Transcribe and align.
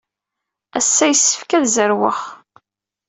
Ass-a, 0.79 1.05
yessefk 1.07 1.51
ad 1.57 1.65
zerweɣ. 1.75 2.19